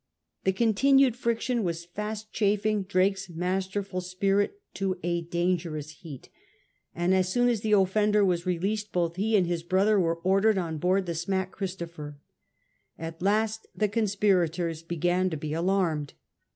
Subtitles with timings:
[0.45, 6.29] The continued friction was fast chafing Drake's masterful spirit to a dangerous heat,
[6.95, 10.57] and as soon as the offender was released both he and his brother were ordered
[10.57, 12.15] on board the smack Christophei\
[12.97, 16.13] At last the conspirators began to be alarmed.